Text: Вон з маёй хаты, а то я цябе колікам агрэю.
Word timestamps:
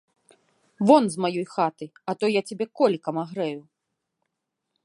Вон 0.91 1.03
з 1.15 1.21
маёй 1.25 1.45
хаты, 1.55 1.85
а 2.13 2.17
то 2.21 2.25
я 2.39 2.45
цябе 2.53 2.65
колікам 2.81 3.15
агрэю. 3.25 3.61